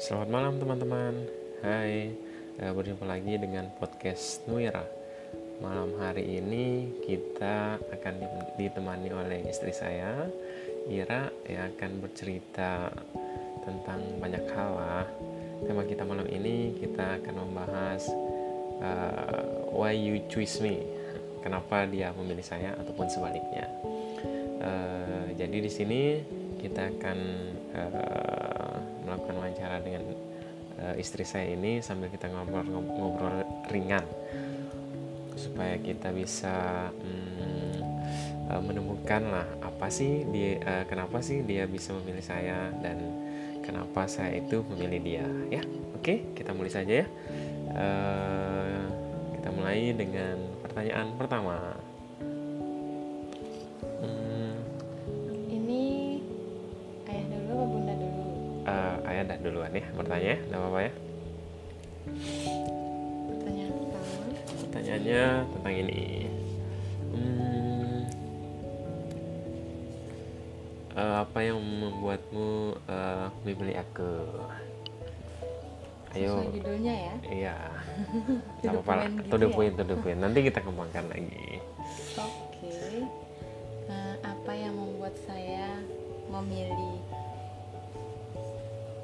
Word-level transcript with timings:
Selamat 0.00 0.32
malam 0.32 0.56
teman-teman. 0.56 1.12
Hai. 1.60 2.16
Eh, 2.56 2.72
Berjumpa 2.72 3.04
lagi 3.04 3.36
dengan 3.36 3.68
podcast 3.76 4.40
Nuira. 4.48 4.80
Malam 5.60 5.92
hari 6.00 6.40
ini 6.40 6.88
kita 7.04 7.76
akan 7.76 8.14
ditemani 8.56 9.12
oleh 9.12 9.44
istri 9.44 9.76
saya 9.76 10.24
Ira 10.88 11.28
yang 11.44 11.76
akan 11.76 12.00
bercerita 12.00 12.88
tentang 13.60 14.00
banyak 14.16 14.40
hal 14.56 14.70
lah. 14.72 15.06
Tema 15.68 15.84
kita 15.84 16.08
malam 16.08 16.32
ini 16.32 16.80
kita 16.80 17.20
akan 17.20 17.34
membahas 17.36 18.08
uh, 18.80 19.68
Why 19.68 20.00
you 20.00 20.24
choose 20.32 20.64
me. 20.64 20.80
Kenapa 21.44 21.84
dia 21.84 22.16
memilih 22.16 22.48
saya 22.48 22.72
ataupun 22.72 23.04
sebaliknya. 23.12 23.68
Uh, 24.64 25.28
Jadi 25.36 25.60
di 25.60 25.68
sini 25.68 26.02
kita 26.56 26.88
akan 26.88 27.18
uh, 27.76 28.39
wawancara 29.60 29.84
dengan 29.84 30.16
uh, 30.80 30.94
istri 30.96 31.28
saya 31.28 31.52
ini 31.52 31.84
sambil 31.84 32.08
kita 32.08 32.32
ngobrol-ngobrol 32.32 33.44
ringan. 33.68 34.04
Supaya 35.36 35.76
kita 35.80 36.12
bisa 36.16 36.88
um, 37.00 38.64
menemukan 38.64 39.22
lah 39.30 39.46
apa 39.60 39.92
sih 39.92 40.24
dia 40.32 40.58
uh, 40.64 40.84
kenapa 40.88 41.20
sih 41.20 41.44
dia 41.44 41.68
bisa 41.68 41.92
memilih 42.00 42.24
saya 42.24 42.72
dan 42.80 42.98
kenapa 43.60 44.08
saya 44.08 44.40
itu 44.40 44.64
memilih 44.72 45.00
dia 45.04 45.26
ya. 45.60 45.62
Oke 45.96 46.32
kita 46.32 46.56
mulai 46.56 46.72
saja 46.72 47.04
ya. 47.04 47.06
Uh, 47.70 48.84
kita 49.36 49.48
mulai 49.52 49.92
dengan 49.96 50.36
pertanyaan 50.64 51.16
pertama 51.16 51.56
duluan 59.50 59.74
ya 59.74 59.82
bertanya 59.98 60.38
tidak 60.46 60.58
apa-apa 60.62 60.80
ya. 60.86 60.92
Pertanyaan 63.26 63.72
pertama 63.74 64.22
pertanyaannya 64.62 65.24
tentang 65.50 65.74
ini. 65.74 66.02
Hmm, 67.10 67.98
uh, 70.94 71.16
apa 71.26 71.38
yang 71.42 71.58
membuatmu 71.58 72.78
uh, 72.86 73.26
memilih 73.42 73.82
aku? 73.82 74.14
Ayo. 76.14 76.30
Sesuai 76.38 76.54
judulnya 76.54 76.94
ya. 76.94 77.14
Iya. 77.26 77.56
Sama 78.62 78.78
apa 78.86 78.94
gitu 79.10 79.26
to 79.26 79.36
the 79.42 79.48
point 79.50 79.74
to 79.74 79.82
the 79.82 79.96
point 79.98 80.18
nanti 80.22 80.46
kita 80.46 80.62
kembangkan 80.62 81.10
lagi. 81.10 81.58
Oke. 82.14 82.70
Okay. 82.70 83.02
uh, 83.90 84.14
apa 84.22 84.52
yang 84.54 84.78
membuat 84.78 85.18
saya 85.26 85.82
memilih 86.30 87.02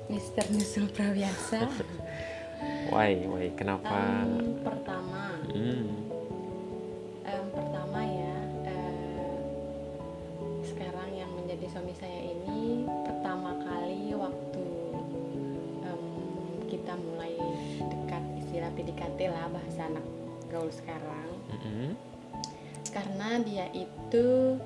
Mister 0.06 0.46
Nyusul 0.54 0.86
Prawiasa. 0.94 1.66
Why 2.94 3.26
why 3.26 3.50
kenapa? 3.58 4.22
Um, 4.22 4.62
pertama. 4.62 5.36
Hmm. 5.50 6.06
um, 7.26 7.46
pertama 7.52 8.00
ya 8.00 8.36
uh, 8.70 9.36
sekarang 10.64 11.10
yang 11.12 11.30
menjadi 11.34 11.66
suami 11.68 11.92
saya 11.98 12.16
ini 12.22 12.86
pertama 13.04 13.58
kali 13.60 14.14
waktu 14.14 14.64
um, 15.84 16.04
kita 16.70 16.94
mulai 16.96 17.34
dekat 17.82 18.24
istilah 18.46 18.70
PDKT 18.78 19.18
lah 19.28 19.50
bahasa 19.50 19.90
anak 19.90 20.06
gaul 20.48 20.70
sekarang. 20.70 21.28
Mm 21.50 21.58
-hmm. 21.60 21.90
karena 22.94 23.28
dia 23.42 23.66
itu 23.74 24.56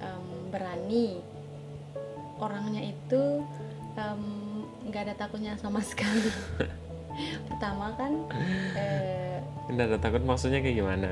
um, 0.00 0.28
berani. 0.50 1.20
Orangnya 2.36 2.92
itu 2.92 3.40
um, 3.96 4.35
nggak 4.86 5.02
ada 5.10 5.14
takutnya 5.18 5.58
sama 5.58 5.82
sekali. 5.82 6.30
Pertama 7.48 7.96
kan 7.96 8.12
eh, 8.76 9.40
nggak 9.72 9.86
ada 9.92 9.98
takut 9.98 10.22
maksudnya 10.22 10.62
kayak 10.62 10.76
gimana? 10.78 11.10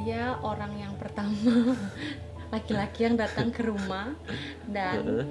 Dia 0.00 0.36
orang 0.40 0.72
yang 0.80 0.94
pertama. 0.96 1.76
Laki-laki 2.54 3.04
yang 3.04 3.16
datang 3.20 3.52
ke 3.52 3.62
rumah. 3.66 4.16
Dan 4.66 5.28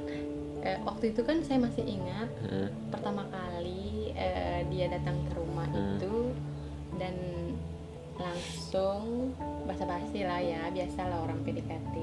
eh, 0.62 0.78
waktu 0.86 1.12
itu 1.12 1.22
kan 1.26 1.42
saya 1.42 1.60
masih 1.60 1.84
ingat 1.84 2.30
pertama 2.94 3.26
kali 3.28 4.14
eh, 4.14 4.62
dia 4.70 4.94
datang 4.94 5.18
ke 5.28 5.34
rumah 5.36 5.68
itu. 5.74 6.32
Dan 7.02 7.16
langsung 8.18 9.34
basa-basi 9.66 10.22
lah 10.22 10.38
ya 10.38 10.70
biasalah 10.70 11.26
orang 11.26 11.42
PDKT 11.42 11.96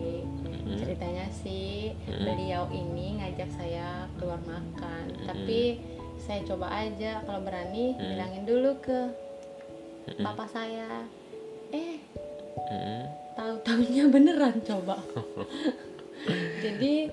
hmm. 0.67 0.79
ceritanya 0.79 1.27
sih 1.31 1.95
hmm. 1.95 2.25
beliau 2.27 2.65
ini 2.75 3.23
ngajak 3.23 3.51
saya 3.55 4.11
keluar 4.19 4.41
makan 4.43 5.05
hmm. 5.15 5.27
tapi 5.27 5.79
saya 6.21 6.43
coba 6.45 6.69
aja 6.71 7.23
kalau 7.25 7.41
berani 7.43 7.95
hmm. 7.95 8.03
bilangin 8.03 8.45
dulu 8.45 8.71
ke 8.83 9.01
hmm. 10.11 10.25
papa 10.27 10.45
saya 10.51 11.07
eh 11.71 12.03
hmm. 12.59 13.03
tahu 13.39 13.55
tahunya 13.63 14.05
beneran 14.11 14.59
coba 14.67 14.99
jadi 16.65 17.09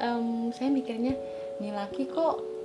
um, 0.00 0.54
saya 0.54 0.70
mikirnya 0.70 1.18
nih 1.58 1.72
laki 1.74 2.08
kok 2.08 2.55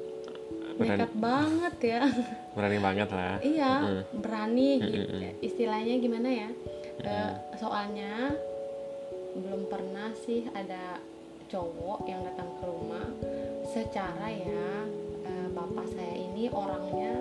nekat 0.80 1.12
banget 1.18 1.76
ya. 1.82 2.04
Berani 2.56 2.80
banget 2.80 3.10
lah. 3.12 3.36
Iya 3.42 3.74
berani 4.12 4.70
gitu. 4.80 5.16
Istilahnya 5.40 5.96
gimana 6.00 6.30
ya? 6.30 6.50
Uh, 7.02 7.34
soalnya 7.58 8.36
belum 9.34 9.72
pernah 9.72 10.12
sih 10.28 10.46
ada 10.52 11.00
cowok 11.52 12.08
yang 12.08 12.24
datang 12.24 12.48
ke 12.60 12.64
rumah 12.64 13.08
secara 13.68 14.28
ya 14.28 14.88
uh, 15.28 15.48
bapak 15.52 15.88
saya 15.92 16.16
ini 16.16 16.48
orangnya 16.52 17.16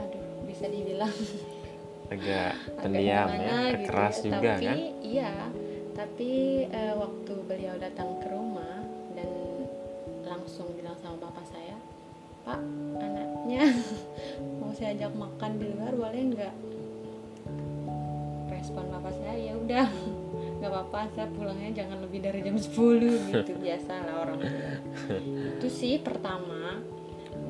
aduh 0.00 0.44
bisa 0.48 0.68
dibilang 0.68 1.12
agak 2.12 2.52
pendiam 2.80 3.28
ya 3.32 3.72
gitu. 3.72 3.86
keras 3.88 4.16
juga 4.20 4.52
tapi, 4.56 4.64
kan? 4.68 4.76
iya 5.00 5.32
tapi 5.92 6.32
uh, 6.72 6.94
waktu 7.00 7.32
beliau 7.44 7.74
datang 7.76 8.20
ke 8.20 8.28
rumah 8.32 8.80
dan 9.16 9.28
langsung 10.24 10.72
bilang 10.76 10.96
sama 11.00 11.28
bapak 11.28 11.44
saya 11.48 11.61
pak 12.42 12.60
anaknya. 12.98 13.64
Mau 14.58 14.70
saya 14.74 14.94
ajak 14.98 15.12
makan 15.14 15.50
di 15.58 15.66
luar 15.70 15.92
boleh 15.94 16.22
nggak? 16.34 16.54
Respon 18.50 18.84
bapak 18.90 19.14
saya 19.18 19.34
ya 19.38 19.54
udah 19.58 19.86
nggak 20.62 20.70
apa-apa 20.70 21.10
saya 21.18 21.26
pulangnya 21.34 21.82
jangan 21.82 21.98
lebih 22.06 22.22
dari 22.22 22.40
jam 22.46 22.54
10 22.54 22.70
gitu. 23.30 23.52
Biasa 23.58 23.92
lah 24.06 24.14
orang 24.26 24.38
tua. 24.42 24.72
Itu 25.58 25.68
sih 25.70 25.98
pertama. 25.98 26.78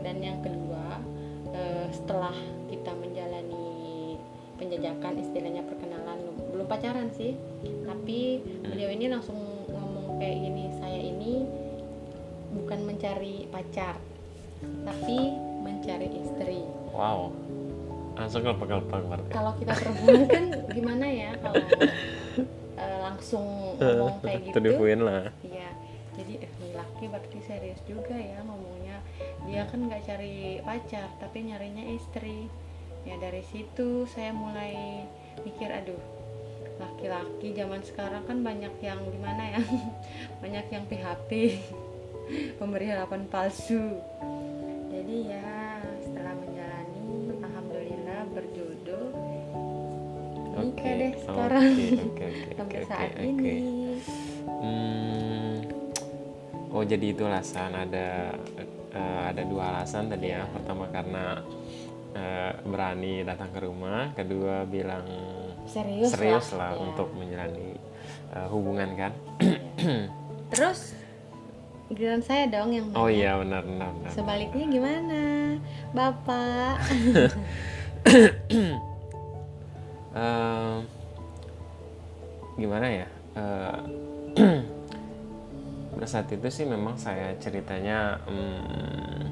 Dan 0.02 0.18
yang 0.18 0.42
kedua 0.42 0.98
uh, 1.52 1.86
setelah 1.94 2.34
kita 2.66 2.90
menjalani 2.96 4.16
penjajakan 4.58 5.14
istilahnya 5.18 5.62
perkenalan 5.62 6.18
belum 6.52 6.66
pacaran 6.68 7.08
sih. 7.12 7.36
Tapi 7.84 8.40
beliau 8.64 8.90
ini 8.92 9.06
langsung 9.12 9.36
ngomong 9.68 10.18
kayak 10.18 10.36
gini 10.42 10.64
saya 10.80 11.00
ini 11.00 11.44
bukan 12.52 12.84
mencari 12.84 13.48
pacar 13.48 14.11
tapi 14.82 15.18
mencari 15.62 16.08
istri. 16.18 16.60
Wow. 16.92 17.32
Langsung 18.12 18.44
berarti. 19.08 19.30
Kalau 19.32 19.52
kita 19.56 19.72
perempuan 19.72 20.22
kan 20.28 20.44
gimana 20.70 21.06
ya 21.08 21.30
kalau 21.40 21.64
uh, 22.76 22.98
langsung 23.08 23.46
ngomong 23.80 24.20
kayak 24.20 24.40
gitu? 24.46 24.54
terdipuin 24.60 25.00
lah. 25.00 25.32
Iya. 25.40 25.70
Jadi 26.12 26.44
eh, 26.44 26.52
laki 26.76 27.08
berarti 27.08 27.38
serius 27.40 27.80
juga 27.88 28.12
ya 28.12 28.44
ngomongnya. 28.44 29.00
Dia 29.48 29.64
kan 29.64 29.80
nggak 29.88 30.02
cari 30.04 30.60
pacar 30.60 31.08
tapi 31.18 31.48
nyarinya 31.48 31.84
istri. 31.88 32.52
Ya 33.02 33.18
dari 33.18 33.42
situ 33.42 34.06
saya 34.06 34.30
mulai 34.30 35.02
mikir 35.42 35.72
aduh 35.72 35.98
laki-laki 36.78 37.54
zaman 37.54 37.82
sekarang 37.82 38.22
kan 38.26 38.38
banyak 38.42 38.74
yang 38.82 38.98
gimana 39.08 39.58
ya? 39.58 39.62
Banyak 40.42 40.66
yang 40.70 40.84
PHP 40.90 41.30
pemberi 42.58 42.90
harapan 42.90 43.26
palsu 43.30 43.98
jadi 45.12 45.28
ya 45.28 45.52
setelah 46.00 46.34
menjalani 46.40 47.12
alhamdulillah 47.44 48.20
berjodoh. 48.32 49.08
Nikah 50.56 50.72
okay. 50.72 50.92
deh 50.96 51.12
sekarang. 51.20 51.68
okay, 51.68 51.92
okay, 52.00 52.28
okay, 52.32 52.52
sampai 52.56 52.78
okay, 52.80 52.88
saat 52.88 53.10
okay, 53.12 53.28
ini. 53.28 53.56
Hmm, 54.48 55.52
oh 56.72 56.80
jadi 56.80 57.06
itu 57.12 57.28
alasan 57.28 57.76
ada 57.76 58.32
uh, 58.96 59.22
ada 59.28 59.42
dua 59.44 59.62
alasan 59.76 60.08
tadi 60.08 60.32
ya. 60.32 60.48
Pertama 60.48 60.88
karena 60.88 61.44
uh, 62.16 62.52
berani 62.64 63.20
datang 63.20 63.52
ke 63.52 63.60
rumah 63.68 64.16
kedua 64.16 64.64
bilang 64.64 65.04
serius, 65.68 66.16
serius 66.16 66.56
lah, 66.56 66.72
lah 66.72 66.80
ya. 66.80 66.88
untuk 66.88 67.12
menjalani 67.12 67.76
uh, 68.32 68.48
hubungan 68.48 68.96
kan. 68.96 69.12
Terus 70.56 71.01
giliran 71.92 72.24
saya 72.24 72.48
dong 72.48 72.72
yang 72.72 72.86
oh 72.92 73.06
iya 73.06 73.36
benar 73.36 73.62
benar, 73.62 73.88
benar 73.94 74.10
sebaliknya 74.10 74.64
gimana? 74.68 75.20
Bapak. 75.92 76.76
Uh, 80.12 80.84
gimana 82.60 82.84
ya? 82.84 83.08
Uh, 83.32 83.80
pada 85.96 86.04
saat 86.04 86.28
itu 86.28 86.48
sih 86.52 86.68
memang 86.68 87.00
saya 87.00 87.32
ceritanya 87.40 88.20
um, 88.28 89.24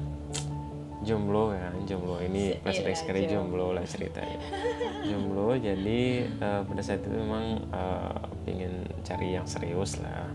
jomblo 1.05 1.53
kan 1.53 1.73
jomblo. 1.85 2.17
Ini 2.17 2.61
flashback 2.65 2.97
Iya, 2.97 3.01
sekali 3.01 3.21
jomblo. 3.29 3.77
lah 3.77 3.85
ceritanya. 3.85 4.37
Jomblo 5.09 5.57
jadi 5.57 6.01
eh, 6.29 6.61
pada 6.61 6.81
saat 6.85 7.01
itu 7.01 7.09
memang 7.09 7.57
eh, 7.73 8.49
ingin 8.53 8.85
cari 9.01 9.33
yang 9.33 9.49
serius 9.49 9.97
lah 9.97 10.29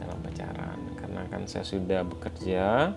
dalam 0.00 0.16
pacaran 0.24 0.80
karena 1.16 1.32
kan 1.32 1.48
saya 1.48 1.64
sudah 1.64 2.04
bekerja 2.04 2.92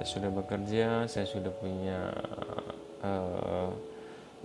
saya 0.00 0.08
sudah 0.08 0.30
bekerja 0.32 1.04
saya 1.04 1.28
sudah 1.28 1.52
punya 1.52 2.08
eh, 3.04 3.70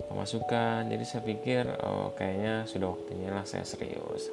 pemasukan. 0.04 0.88
Jadi 0.88 1.04
saya 1.04 1.22
pikir 1.24 1.64
oh 1.80 2.12
kayaknya 2.14 2.68
sudah 2.68 2.92
waktunya 2.92 3.32
lah 3.32 3.44
saya 3.48 3.64
serius. 3.66 4.28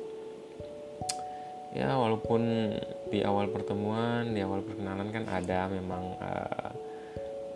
Ya 1.75 1.93
walaupun 1.95 2.73
di 3.07 3.23
awal 3.23 3.51
pertemuan 3.51 4.35
di 4.35 4.43
awal 4.43 4.63
perkenalan 4.63 5.09
kan 5.15 5.25
ada 5.31 5.71
memang 5.71 6.03
eh, 6.21 6.71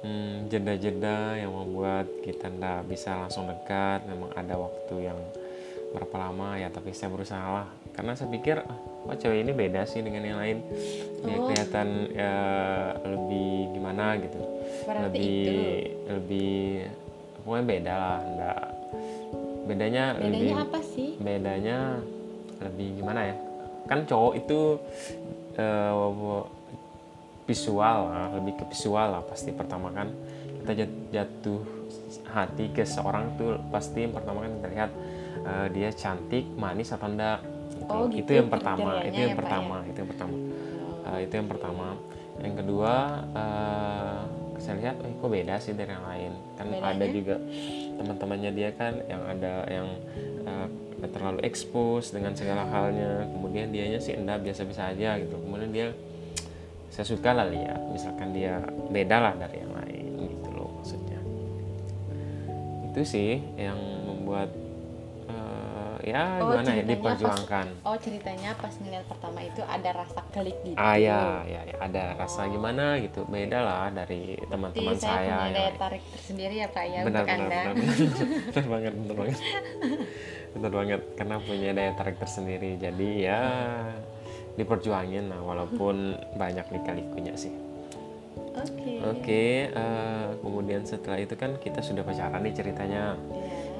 hmm, 0.07 0.33
jeda-jeda 0.49 1.37
yang 1.37 1.53
membuat 1.53 2.07
kita 2.25 2.49
ndak 2.49 2.89
bisa 2.89 3.13
langsung 3.13 3.45
dekat. 3.45 4.09
Memang 4.09 4.33
ada 4.33 4.57
waktu 4.57 5.11
yang 5.11 5.19
berapa 5.91 6.15
lama 6.17 6.55
ya 6.57 6.73
tapi 6.73 6.95
saya 6.97 7.13
berusaha 7.13 7.45
lah. 7.45 7.67
Karena 7.93 8.17
saya 8.17 8.31
pikir 8.31 8.63
ah, 8.63 8.90
oh 9.01 9.15
cewek 9.15 9.43
ini 9.43 9.51
beda 9.51 9.81
sih 9.83 10.01
dengan 10.01 10.23
yang 10.23 10.39
lain. 10.39 10.57
Dia 11.21 11.37
Oh. 11.37 11.45
kelihatan 11.47 11.87
ya, 12.11 12.33
lebih 13.05 13.51
gimana 13.73 14.05
gitu. 14.17 14.39
Berarti 14.85 15.05
lebih 15.05 15.29
itu. 15.29 16.09
lebih 16.09 16.55
pokoknya 17.41 17.65
beda 17.65 17.93
lah 17.93 18.19
ndak 18.21 18.59
bedanya, 19.61 20.03
lebih 20.17 20.31
bedanya 20.51 20.55
apa 20.65 20.79
sih? 20.81 21.09
Bedanya 21.17 21.77
lebih 22.61 22.87
gimana 22.97 23.21
ya? 23.29 23.35
Kan 23.85 23.99
cowok 24.05 24.33
itu 24.37 24.59
eh, 25.55 26.09
visual 27.45 27.97
lah 28.07 28.27
lebih 28.37 28.53
ke 28.57 28.65
visual 28.69 29.07
lah 29.17 29.21
pasti 29.25 29.49
pertama 29.51 29.89
kan. 29.91 30.07
Kita 30.61 30.71
jat- 30.77 31.07
jatuh 31.11 31.61
hati 32.31 32.71
ke 32.71 32.85
seorang 32.85 33.35
tuh 33.35 33.59
pasti 33.69 34.07
pertama 34.07 34.45
kan 34.45 34.51
kita 34.61 34.67
lihat 34.71 34.91
eh, 35.41 35.67
dia 35.73 35.89
cantik 35.91 36.45
manis 36.55 36.93
atau 36.93 37.09
enggak 37.09 37.41
gitu. 37.77 37.91
Oh, 37.91 38.05
gitu. 38.11 38.21
itu 38.23 38.31
yang 38.39 38.49
pertama 38.51 39.01
itu 39.03 39.19
yang 39.19 39.33
ya, 39.33 39.35
Pak, 39.35 39.39
pertama 39.43 39.75
itu 39.87 39.97
yang 39.97 40.09
pertama. 40.11 40.35
Eh, 41.01 41.19
itu 41.25 41.33
yang 41.35 41.49
pertama. 41.49 41.87
Yang 42.41 42.55
kedua 42.63 42.93
eh, 43.35 44.19
saya 44.61 44.75
lihat 44.77 44.95
oh, 45.01 45.09
kok 45.17 45.29
beda 45.33 45.55
sih 45.57 45.73
dari 45.73 45.91
yang 45.91 46.05
lain? 46.05 46.31
Kan 46.55 46.67
ada 46.69 46.93
Bedanya? 46.93 47.13
juga 47.17 47.35
teman-temannya 47.97 48.51
dia 48.53 48.69
kan 48.77 48.93
yang 49.09 49.21
ada 49.25 49.53
yang 49.67 49.87
eh, 50.45 50.67
terlalu 51.09 51.39
expose 51.41 52.13
dengan 52.13 52.37
segala 52.37 52.69
halnya. 52.69 53.25
Kemudian 53.33 53.73
dianya 53.73 53.97
sih 53.97 54.13
enggak 54.13 54.45
biasa-biasa 54.45 54.93
aja 54.93 55.17
gitu. 55.17 55.35
Kemudian 55.41 55.73
dia 55.73 55.87
saya 56.91 57.07
suka 57.07 57.31
lah 57.31 57.47
lihat 57.47 57.81
misalkan 57.89 58.35
dia 58.35 58.61
beda 58.91 59.17
lah 59.17 59.33
dari 59.39 59.63
yang 59.63 59.73
lain 59.73 60.05
gitu 60.37 60.49
loh 60.53 60.69
maksudnya. 60.77 61.19
Itu 62.91 63.01
sih 63.01 63.41
yang 63.57 63.79
membuat 64.05 64.53
eh, 64.53 64.60
ya 66.03 66.37
Oh, 66.37 66.51
gimana 66.51 66.61
ya 66.61 66.81
ceritanya 66.81 66.85
pas- 66.85 66.89
diperjuangkan. 66.91 67.65
Oh 67.81 67.95
ceritanya 67.97 68.49
pas 68.55 68.73
ngeliat 68.75 69.05
pertama 69.07 69.39
itu 69.41 69.61
ada 69.63 69.89
rasa 69.93 70.21
klik 70.29 70.57
gitu. 70.61 70.77
Ah 70.77 70.95
ya, 70.95 71.21
ya, 71.45 71.61
ya, 71.65 71.75
ada 71.79 72.03
rasa 72.15 72.41
gimana 72.47 72.85
gitu. 72.99 73.21
Beda 73.25 73.59
lah 73.61 73.87
dari 73.89 74.35
teman-teman 74.45 74.95
saya, 74.95 75.13
saya, 75.21 75.35
punya 75.41 75.55
daya 75.55 75.71
tarik 75.77 76.03
tersendiri 76.09 76.55
ya 76.59 76.67
pak 76.69 76.85
ya 76.85 76.99
benar 77.03 77.23
untuk 77.23 77.33
benar 77.33 77.45
anda. 77.45 77.61
benar 77.61 77.73
benar. 77.73 78.09
Benar 78.51 78.65
banget 78.67 78.93
benar 78.93 79.15
banget. 79.15 79.37
Benar 80.51 80.71
banget 80.71 81.01
karena 81.15 81.35
punya 81.39 81.69
daya 81.71 81.91
tarik 81.95 82.17
tersendiri. 82.17 82.71
Jadi 82.75 83.09
ya 83.23 83.41
diperjuangin 84.51 85.31
lah 85.31 85.39
walaupun 85.39 85.95
banyak 86.35 86.65
lika-likunya 86.69 87.33
sih. 87.35 87.53
Oke. 88.51 88.91
Oke 89.07 89.43
eh, 89.71 90.27
kemudian 90.43 90.83
setelah 90.83 91.17
itu 91.17 91.39
kan 91.39 91.55
kita 91.57 91.79
sudah 91.79 92.03
pacaran 92.03 92.43
nih 92.43 92.51
ceritanya. 92.51 93.15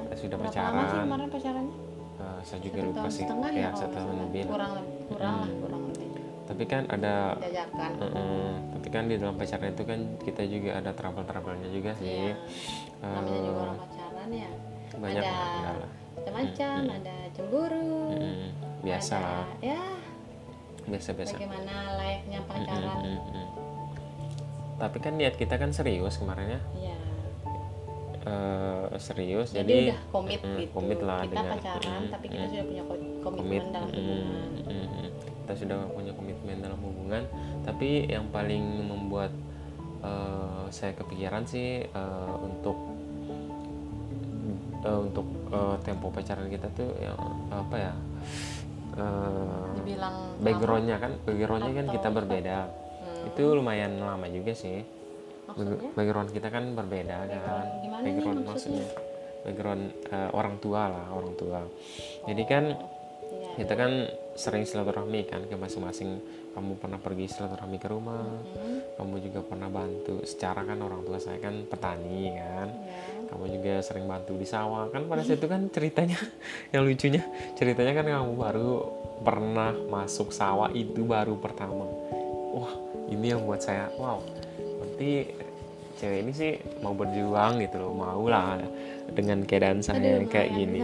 Kita 0.08 0.16
sudah 0.16 0.36
Berapa 0.40 0.48
pacaran 0.48 0.72
lama 0.72 0.82
sih 0.88 0.98
kemarin 1.04 1.28
pacarannya 1.28 1.91
Eh, 2.12 2.40
saya 2.44 2.60
juga 2.60 2.78
Satu 2.78 2.88
lupa 2.92 3.08
sih. 3.08 3.24
setengah 3.24 3.50
ya 3.50 3.68
kalau 3.68 3.80
satu 3.80 3.94
tahun 3.96 4.16
lebih 4.28 4.42
kurang 4.46 4.72
kurang 5.08 5.34
lah 5.40 5.50
kurang 5.60 5.82
lebih. 5.88 6.08
Tapi 6.42 6.64
kan 6.66 6.82
ada 6.86 7.14
jajakan 7.38 7.90
eh, 8.02 8.52
tapi 8.74 8.88
kan 8.90 9.02
di 9.08 9.14
dalam 9.16 9.34
pacaran 9.34 9.68
itu 9.72 9.84
kan 9.86 9.98
kita 10.20 10.42
juga 10.44 10.70
ada 10.76 10.90
trouble-troublenya 10.92 11.68
juga 11.70 11.90
sih. 11.96 12.08
Iya. 12.30 12.34
namanya 13.02 13.40
juga 13.40 13.60
orang 13.62 13.78
pacaran 13.80 14.28
ya. 14.30 14.50
banyak 14.92 15.22
ada 15.24 15.70
lah. 15.80 15.90
macam-macam 16.12 16.78
ada 16.92 17.16
cemburu 17.32 17.88
Mm, 18.12 18.48
biasa 18.84 19.14
ada, 19.16 19.24
lah. 19.24 19.46
ya. 19.64 19.82
Biasa-biasa. 20.82 21.34
Bagaimana 21.34 21.74
layaknya 21.96 22.40
pacaran. 22.44 22.98
Mm, 23.00 23.16
mm, 23.16 23.32
mm. 23.32 23.46
tapi 24.76 24.98
kan 24.98 25.12
niat 25.14 25.34
kita 25.34 25.54
kan 25.56 25.70
serius 25.70 26.18
kemarin 26.18 26.58
ya. 26.58 26.60
Ya 26.90 26.98
Eh, 28.22 28.86
serius 29.02 29.50
jadi, 29.50 29.66
jadi, 29.66 29.82
udah 29.90 30.00
komit 30.14 30.38
mm, 30.38 30.54
gitu 30.62 30.70
komit 30.78 31.00
lah 31.02 31.26
kita 31.26 31.34
dengan- 31.34 31.50
pacaran 31.58 32.00
mm, 32.00 32.12
tapi 32.14 32.26
kita 32.30 32.38
mm. 32.38 32.50
sudah 32.54 32.62
punya 32.62 32.82
ko- 32.86 32.94
komitmen 33.18 33.50
komit 33.50 33.62
dalam 33.66 33.88
hubungan 33.90 34.46
mm, 34.62 34.70
mm. 34.70 35.08
kita 35.42 35.52
sudah 35.58 35.78
punya 35.90 36.12
komitmen 36.14 36.56
dalam 36.62 36.80
hubungan 36.86 37.22
tapi 37.66 37.88
yang 38.06 38.24
paling 38.30 38.64
membuat 38.86 39.32
eh, 40.06 40.62
saya 40.70 40.94
kepikiran 40.94 41.42
sih 41.42 41.82
eh, 41.82 42.34
untuk 42.38 42.78
eh, 44.82 44.98
untuk 45.02 45.26
eh, 45.50 45.76
tempo 45.82 46.06
pacaran 46.08 46.46
kita 46.46 46.70
tuh 46.78 46.94
yang 47.02 47.18
apa 47.50 47.74
ya 47.74 47.92
eh, 49.02 49.66
dibilang 49.82 50.14
backgroundnya 50.38 50.96
kan 51.02 51.12
backgroundnya 51.26 51.72
kan 51.74 51.86
kita 51.90 52.08
berbeda 52.08 52.58
Hmm. 53.02 53.30
itu 53.34 53.42
lumayan 53.50 53.98
lama 53.98 54.26
juga 54.26 54.50
sih 54.50 54.82
maksudnya? 55.52 55.76
Back- 55.76 55.94
background 55.94 56.30
kita 56.32 56.48
kan 56.48 56.64
berbeda 56.72 57.16
kan. 57.16 57.28
Background 57.28 57.68
gimana 57.80 58.02
nih 58.02 58.12
background 58.12 58.40
maksudnya? 58.42 58.86
maksudnya 58.88 59.10
background 59.42 59.84
eh, 60.06 60.30
orang 60.32 60.54
tua 60.62 60.82
lah 60.86 61.06
orang 61.10 61.32
tua. 61.34 61.60
Jadi 62.24 62.42
kan 62.46 62.64
Iya. 63.32 63.64
kita 63.64 63.74
kan 63.74 63.92
sering 64.36 64.68
silaturahmi 64.68 65.24
kan 65.24 65.40
ke 65.48 65.56
masing-masing. 65.56 66.20
Kamu 66.52 66.76
pernah 66.76 67.00
pergi 67.00 67.32
silaturahmi 67.32 67.80
ke 67.80 67.88
rumah 67.88 68.28
Hmm, 68.28 68.84
kamu 69.00 69.24
juga 69.24 69.40
pernah 69.40 69.72
bantu. 69.72 70.20
Secara 70.20 70.68
kan 70.68 70.76
orang 70.78 71.00
tua 71.00 71.16
saya 71.16 71.40
kan 71.40 71.64
petani 71.64 72.36
kan. 72.36 72.68
Ya. 72.68 73.00
kamu 73.32 73.48
juga 73.48 73.80
sering 73.80 74.04
bantu 74.04 74.36
di 74.36 74.44
sawah. 74.44 74.92
Kan 74.92 75.08
pada 75.08 75.24
saat 75.24 75.40
itu 75.40 75.48
kan 75.48 75.64
ceritanya 75.72 76.20
yang 76.76 76.84
lucunya 76.84 77.24
ceritanya 77.56 77.92
kan 77.96 78.06
kamu 78.20 78.32
baru 78.36 78.72
pernah 79.24 79.72
masuk 79.88 80.28
sawah 80.28 80.68
itu 80.76 81.00
baru 81.00 81.40
pertama. 81.40 81.88
Wah 82.52 82.76
ini 83.08 83.32
yang 83.32 83.48
buat 83.48 83.64
saya 83.64 83.88
wow. 83.96 84.20
Berarti 84.76 85.32
cewek 85.94 86.18
ini 86.22 86.32
sih 86.32 86.52
mau 86.80 86.92
berjuang 86.92 87.58
gitu 87.58 87.76
loh 87.78 87.92
mau 87.92 88.24
lah 88.24 88.58
dengan 89.08 89.44
keadaan 89.44 89.80
saya 89.80 90.18
yang 90.18 90.24
Aduh, 90.24 90.32
kayak 90.32 90.50
gini. 90.50 90.78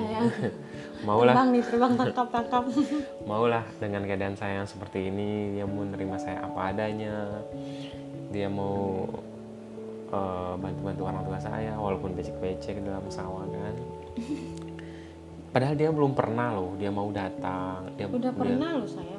mau 1.06 1.22
lah. 1.22 1.32
Terbang 1.32 1.48
nih 1.50 1.62
terbang 1.62 1.92
tangkap 1.94 2.26
tangkap 2.28 2.64
maulah 3.28 3.64
dengan 3.78 4.02
keadaan 4.02 4.34
saya 4.34 4.60
yang 4.60 4.68
seperti 4.68 5.08
ini 5.08 5.54
dia 5.54 5.64
mau 5.64 5.82
menerima 5.82 6.16
saya 6.18 6.38
apa 6.42 6.60
adanya. 6.68 7.16
Dia 8.28 8.48
mau 8.48 9.06
eh, 10.08 10.54
bantu-bantu 10.56 11.02
orang 11.04 11.22
tua 11.24 11.38
saya 11.38 11.72
walaupun 11.74 12.12
becek-becek 12.12 12.82
dalam 12.82 13.06
sawah 13.08 13.46
kan. 13.46 13.74
Padahal 15.48 15.74
dia 15.74 15.88
belum 15.88 16.12
pernah 16.12 16.52
loh 16.52 16.76
dia 16.76 16.90
mau 16.90 17.08
datang. 17.08 17.88
Dia 17.96 18.04
udah 18.06 18.18
dia- 18.20 18.36
pernah 18.36 18.70
loh 18.76 18.88
saya 18.88 19.16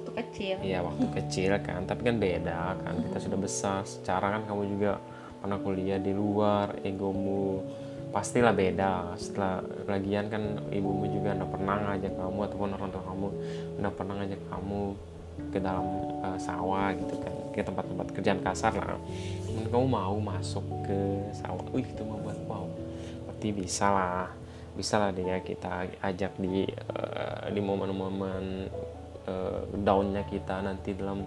waktu 0.00 0.12
kecil 0.16 0.56
Iya 0.64 0.80
waktu 0.80 1.06
kecil 1.12 1.52
kan, 1.60 1.84
tapi 1.84 2.08
kan 2.08 2.16
beda 2.16 2.80
kan 2.80 2.94
kita 3.04 3.18
sudah 3.20 3.38
besar. 3.38 3.84
Secara 3.84 4.32
kan 4.32 4.42
kamu 4.48 4.62
juga 4.72 4.96
pernah 5.44 5.60
kuliah 5.60 6.00
di 6.00 6.16
luar, 6.16 6.80
egomu 6.80 7.60
pastilah 8.10 8.56
beda. 8.56 9.14
Setelah 9.20 9.60
lagian 9.86 10.32
kan 10.32 10.42
ibumu 10.72 11.04
juga 11.12 11.36
udah 11.36 11.48
pernah 11.52 11.76
ngajak 11.92 12.12
kamu 12.16 12.38
ataupun 12.48 12.68
orang 12.74 12.90
tua 12.90 13.04
kamu 13.04 13.26
udah 13.78 13.92
pernah 13.92 14.14
ngajak 14.24 14.40
kamu 14.48 14.80
ke 15.52 15.58
dalam 15.60 15.86
eh, 16.24 16.38
sawah 16.40 16.88
gitu 16.96 17.14
kan, 17.20 17.34
ke 17.52 17.60
tempat-tempat 17.60 18.06
kerjaan 18.16 18.40
kasar 18.40 18.72
lah. 18.72 19.00
Dan 19.46 19.64
kamu 19.68 19.86
mau 19.86 20.16
masuk 20.16 20.64
ke 20.84 20.98
sawah, 21.36 21.64
wih 21.76 21.86
itu 21.86 22.02
membuat 22.02 22.40
wow, 22.48 22.66
berarti 23.28 23.48
bisa 23.52 23.88
lah, 23.88 24.28
bisa 24.76 25.00
lah 25.00 25.12
dia 25.12 25.40
kita 25.40 25.88
ajak 26.02 26.32
di 26.40 26.68
eh, 26.68 27.44
di 27.52 27.60
momen-momen 27.62 28.68
downnya 29.84 30.24
kita 30.26 30.64
nanti 30.64 30.96
dalam 30.96 31.22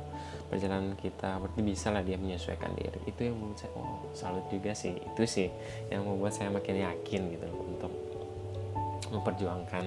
perjalanan 0.53 0.93
kita 0.93 1.41
berarti 1.41 1.61
bisa 1.65 1.89
lah 1.89 2.05
dia 2.05 2.13
menyesuaikan 2.21 2.77
diri. 2.77 3.01
Itu 3.09 3.25
yang 3.25 3.41
membuat 3.41 3.57
saya 3.65 3.71
oh 3.73 4.05
salut 4.13 4.45
juga 4.53 4.77
sih. 4.77 4.93
Itu 4.93 5.25
sih 5.25 5.49
yang 5.89 6.05
membuat 6.05 6.37
saya 6.37 6.53
makin 6.53 6.77
yakin 6.77 7.21
gitu 7.33 7.47
untuk 7.49 7.91
memperjuangkan 9.09 9.85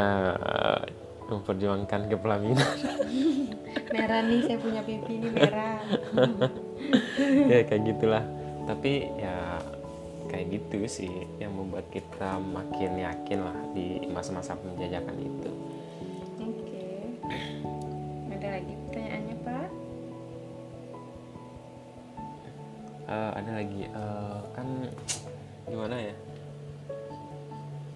eh, 0.00 0.82
memperjuangkan 1.28 2.00
kepelaminan. 2.08 2.72
Merah 3.94 4.20
nih 4.24 4.40
saya 4.48 4.58
punya 4.60 4.80
pipi 4.80 5.20
ini 5.20 5.28
merah. 5.28 5.80
Ya 7.50 7.66
kayak 7.66 7.84
gitulah. 7.84 8.24
Tapi 8.64 9.10
ya 9.18 9.60
kayak 10.28 10.46
gitu 10.54 10.84
sih 10.88 11.10
yang 11.40 11.52
membuat 11.56 11.88
kita 11.90 12.38
makin 12.38 13.00
yakin 13.00 13.40
lah 13.42 13.58
di 13.72 14.06
masa-masa 14.12 14.54
penjajakan 14.56 15.16
itu 15.18 15.50
uh, 23.08 23.32
ada 23.34 23.50
lagi 23.64 23.88
uh, 23.90 24.40
kan 24.52 24.68
gimana 25.66 25.96
ya? 25.96 26.14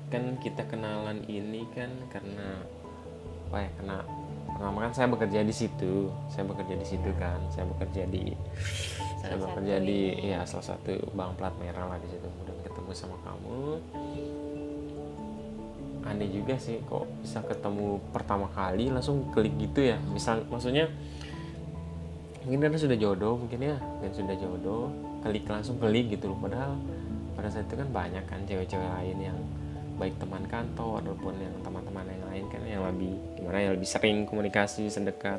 Kan 0.09 0.37
kita 0.41 0.65
kenalan 0.69 1.25
ini 1.29 1.69
kan 1.73 1.89
karena 2.13 2.61
apa 3.53 3.69
ya 3.69 3.71
karena 3.81 3.97
pertama 4.53 4.79
kan 4.89 4.93
saya 4.97 5.09
bekerja 5.13 5.41
di 5.45 5.55
situ 5.55 6.09
saya 6.33 6.45
bekerja 6.49 6.75
di 6.77 6.87
situ 6.89 7.11
kan. 7.21 7.41
Saya 7.53 7.69
bekerja 7.69 8.03
di 8.09 8.33
salah 9.21 9.21
saya 9.23 9.37
bekerja 9.39 9.77
di 9.79 10.01
ya 10.19 10.41
salah 10.49 10.67
satu 10.75 10.99
bank 11.13 11.39
plat 11.39 11.55
merah 11.61 11.87
lah 11.87 11.99
di 12.01 12.09
situ. 12.09 12.25
Kemudian 12.25 12.59
ketemu 12.65 12.91
sama 12.97 13.17
kamu. 13.25 13.61
Aneh 16.03 16.29
juga 16.35 16.59
sih 16.59 16.83
kok 16.83 17.07
bisa 17.23 17.39
ketemu 17.47 18.03
pertama 18.11 18.51
kali 18.51 18.91
langsung 18.91 19.31
klik 19.31 19.55
gitu 19.61 19.87
ya. 19.95 19.97
Misal 20.11 20.43
maksudnya 20.51 20.91
mungkin 22.43 22.59
kan 22.75 22.81
sudah 22.81 22.99
jodoh 22.99 23.35
mungkin 23.39 23.61
ya 23.63 23.77
mungkin 23.79 24.13
sudah 24.13 24.37
jodoh 24.39 24.91
klik 25.23 25.47
langsung 25.47 25.79
klik 25.79 26.11
gitu 26.11 26.35
loh 26.35 26.39
padahal 26.43 26.75
pada 27.39 27.49
saat 27.49 27.67
itu 27.71 27.79
kan 27.79 27.89
banyak 27.89 28.25
kan 28.27 28.41
cewek-cewek 28.45 28.91
lain 28.99 29.19
yang 29.33 29.39
baik 29.97 30.19
teman 30.19 30.43
kantor 30.51 30.99
ataupun 31.05 31.35
yang 31.39 31.55
teman-teman 31.63 32.07
yang 32.11 32.25
lain 32.27 32.45
kan 32.51 32.61
yang 32.67 32.83
lebih 32.83 33.15
gimana 33.39 33.59
ya 33.63 33.71
lebih 33.77 33.89
sering 33.89 34.27
komunikasi 34.27 34.91
sedekat 34.91 35.39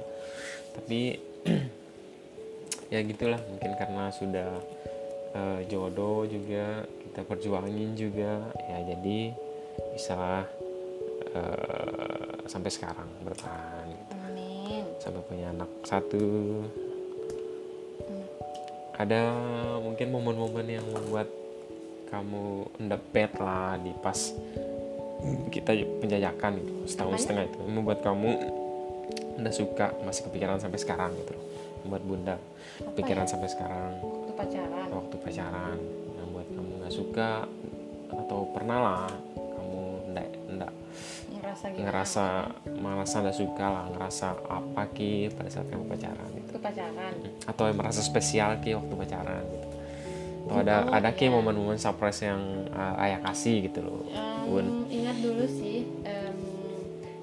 tapi 0.73 1.19
ya 2.93 2.99
gitulah 3.03 3.41
mungkin 3.51 3.71
karena 3.75 4.05
sudah 4.13 4.49
uh, 5.35 5.59
jodoh 5.67 6.23
juga 6.29 6.85
kita 6.87 7.21
perjuangin 7.27 7.97
juga 7.97 8.47
ya 8.69 8.77
jadi 8.95 9.19
bisa 9.91 10.47
uh, 11.33 12.33
sampai 12.45 12.69
sekarang 12.69 13.09
bertahan 13.25 13.85
gitu. 13.89 14.13
Amin. 14.29 14.83
sampai 15.01 15.21
punya 15.25 15.49
anak 15.49 15.69
satu. 15.83 16.25
Ada 18.97 19.21
mungkin 19.81 20.13
momen-momen 20.13 20.67
yang 20.69 20.85
membuat 20.85 21.25
kamu 22.13 22.69
ndepet 22.77 23.31
lah 23.41 23.73
di 23.81 23.89
pas 23.97 24.17
kita 25.49 25.73
penjajakan 26.03 26.61
gitu 26.61 26.73
setahun 26.85 27.17
Apanya? 27.17 27.23
setengah 27.25 27.45
itu 27.49 27.59
membuat 27.65 27.99
kamu 28.05 28.29
udah 29.41 29.53
suka 29.53 29.85
masih 30.05 30.29
kepikiran 30.29 30.61
sampai 30.61 30.77
sekarang 30.77 31.09
gitu 31.17 31.33
loh 31.33 31.45
membuat 31.83 32.03
bunda 32.05 32.35
kepikiran 32.93 33.25
ya? 33.25 33.31
sampai 33.33 33.49
sekarang 33.49 33.93
waktu 33.97 34.33
pacaran 34.37 34.87
waktu 34.93 35.15
pacaran 35.25 35.77
yang 36.21 36.27
buat 36.29 36.47
kamu 36.53 36.71
nggak 36.85 36.93
suka 36.93 37.31
atau 38.13 38.39
pernah 38.53 38.77
lah 38.77 39.09
kamu 39.33 39.81
ndak 40.13 40.27
ndak 40.53 40.73
ngerasa 41.33 41.65
gimana? 41.73 41.81
ngerasa 41.89 42.25
merasa 42.77 43.15
nggak 43.25 43.37
suka 43.41 43.65
lah 43.65 43.85
ngerasa 43.89 44.27
apa 44.53 44.83
ki 44.93 45.33
pada 45.33 45.49
saat 45.49 45.65
kamu 45.71 45.89
pacaran 45.89 46.42
pacaran. 46.63 47.15
Atau 47.43 47.67
merasa 47.75 47.99
spesial 47.99 48.63
ki 48.63 48.79
waktu 48.79 48.93
pacaran 48.95 49.43
gitu. 49.43 49.67
Atau 50.47 50.59
ada 50.59 50.75
oh, 50.87 50.95
ada 50.95 51.09
kayak 51.11 51.31
momen-momen 51.35 51.79
surprise 51.79 52.23
yang 52.23 52.67
uh, 52.71 53.03
ayah 53.03 53.19
kasih 53.23 53.63
gitu 53.71 53.79
loh 53.79 54.03
um, 54.11 54.43
Bun. 54.51 54.65
ingat 54.91 55.15
dulu 55.23 55.47
sih 55.47 55.87
um, 56.03 56.37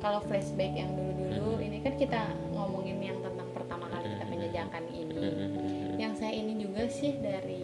kalau 0.00 0.24
flashback 0.24 0.72
yang 0.72 0.88
dulu-dulu 0.96 1.60
hmm. 1.60 1.66
ini 1.68 1.78
kan 1.84 1.94
kita 2.00 2.20
ngomongin 2.56 2.96
yang 3.12 3.18
tentang 3.20 3.48
pertama 3.52 3.84
kali 3.92 4.08
kita 4.16 4.24
menjajakan 4.24 4.84
ini. 4.88 5.16
Hmm. 5.20 6.00
yang 6.00 6.12
saya 6.16 6.32
ini 6.32 6.64
juga 6.64 6.88
sih 6.88 7.12
dari 7.20 7.60